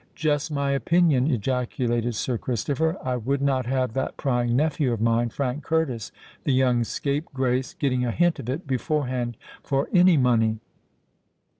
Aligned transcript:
"Just 0.15 0.49
my 0.49 0.71
opinion!" 0.71 1.29
ejaculated 1.29 2.15
Sir 2.15 2.35
Christopher. 2.39 2.97
"I 3.03 3.17
would 3.17 3.39
not 3.39 3.67
have 3.67 3.93
that 3.93 4.17
prying 4.17 4.55
nephew 4.55 4.91
of 4.91 4.99
mine, 4.99 5.29
Frank 5.29 5.63
Curtis—the 5.63 6.51
young 6.51 6.83
scapegrace—getting 6.83 8.03
a 8.03 8.09
hint 8.11 8.39
of 8.39 8.49
it 8.49 8.65
beforehand, 8.65 9.37
for 9.61 9.89
any 9.93 10.17
money." 10.17 10.57